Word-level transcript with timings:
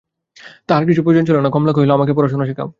তাহার 0.67 0.83
কিছু 0.85 1.01
প্রয়োজন 1.03 1.25
ছিল 1.25 1.37
না, 1.39 1.49
কমলা 1.49 1.73
কহিল, 1.73 1.91
আমাকে 1.91 2.13
পড়াশুনা 2.13 2.45
শেখাও। 2.45 2.69